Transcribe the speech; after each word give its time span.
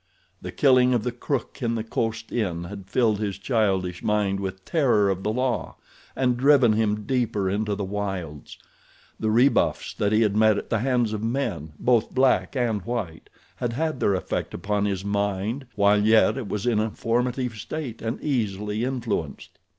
The 0.41 0.51
killing 0.51 0.95
of 0.95 1.03
the 1.03 1.11
crook 1.11 1.61
in 1.61 1.75
the 1.75 1.83
coast 1.83 2.31
inn 2.31 2.63
had 2.63 2.89
filled 2.89 3.19
his 3.19 3.37
childish 3.37 4.01
mind 4.01 4.39
with 4.39 4.65
terror 4.65 5.11
of 5.11 5.21
the 5.21 5.31
law, 5.31 5.75
and 6.15 6.37
driven 6.37 6.73
him 6.73 7.03
deeper 7.03 7.47
into 7.51 7.75
the 7.75 7.83
wilds. 7.83 8.57
The 9.19 9.29
rebuffs 9.29 9.93
that 9.93 10.11
he 10.11 10.23
had 10.23 10.35
met 10.35 10.57
at 10.57 10.71
the 10.71 10.79
hands 10.79 11.13
of 11.13 11.21
men, 11.23 11.73
both 11.77 12.15
black 12.15 12.55
and 12.55 12.81
white, 12.81 13.29
had 13.57 13.73
had 13.73 13.99
their 13.99 14.15
effect 14.15 14.55
upon 14.55 14.85
his 14.85 15.05
mind 15.05 15.67
while 15.75 16.01
yet 16.03 16.35
it 16.35 16.49
was 16.49 16.65
in 16.65 16.79
a 16.79 16.89
formative 16.89 17.53
state, 17.57 18.01
and 18.01 18.19
easily 18.23 18.83
influenced. 18.83 19.59